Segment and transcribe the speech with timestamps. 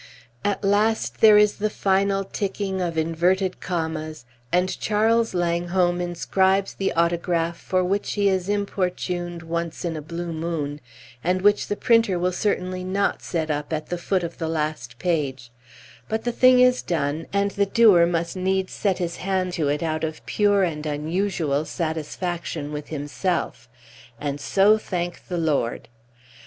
[0.43, 6.91] At last there is the final ticking of inverted commas, and Charles Langholm inscribes the
[6.93, 10.81] autograph for which he is importuned once in a blue moon,
[11.23, 14.97] and which the printer will certainly not set up at the foot of the last
[14.97, 15.51] page;
[16.09, 19.83] but the thing is done, and the doer must needs set his hand to it
[19.83, 23.69] out of pure and unusual satisfaction with himself.
[24.19, 25.89] And so, thank the Lord!